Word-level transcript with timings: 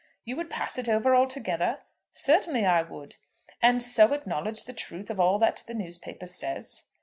"You 0.25 0.35
would 0.37 0.49
pass 0.49 0.79
it 0.79 0.89
over 0.89 1.13
altogether?" 1.15 1.81
"Certainly 2.11 2.65
I 2.65 2.81
would." 2.81 3.17
"And 3.61 3.83
so 3.83 4.13
acknowledge 4.13 4.63
the 4.63 4.73
truth 4.73 5.11
of 5.11 5.19
all 5.19 5.37
that 5.37 5.63
the 5.67 5.75
newspaper 5.75 6.25
says." 6.25 6.85